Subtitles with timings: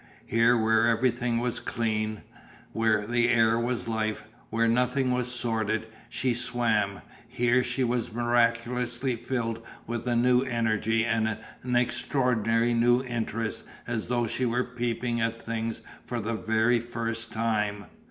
[0.25, 2.21] Here where everything was clean,
[2.73, 9.15] where the air was life, where nothing was sordid, she swam; here she was miraculously
[9.15, 15.21] filled with a new energy and an extraordinary new interest as though she were peeping
[15.21, 17.85] at things for the very first time.